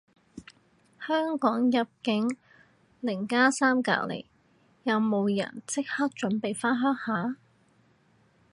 [0.99, 2.35] 香港入境
[3.01, 4.25] 零加三隔離，
[4.81, 7.35] 有冇人即刻準備返鄉下